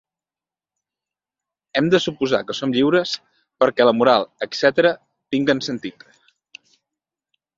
Hem 1.81 1.89
de 1.95 1.99
suposar 2.05 2.39
que 2.47 2.55
som 2.59 2.73
lliures 2.77 3.13
perquè 3.63 3.87
la 3.87 3.95
moral, 3.99 4.25
etcètera, 4.47 4.95
tinguen 5.35 5.61
sentit. 5.67 6.07